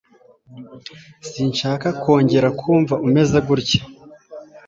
Sinshaka 1.29 1.87
kongera 2.01 2.49
kumva 2.59 2.95
umeze 3.07 3.37
gutya. 3.47 3.81